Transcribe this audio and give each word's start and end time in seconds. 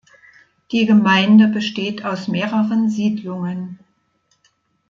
Die 0.71 0.87
Gemeinde 0.87 1.47
besteht 1.47 2.03
aus 2.05 2.27
mehreren 2.27 2.89
Siedlungen. 2.89 3.77